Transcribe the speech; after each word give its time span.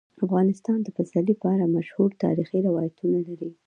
افغانستان 0.25 0.77
د 0.83 0.87
پسرلی 0.97 1.35
په 1.41 1.47
اړه 1.53 1.65
مشهور 1.77 2.09
تاریخی 2.23 2.59
روایتونه 2.67 3.17
لري. 3.27 3.51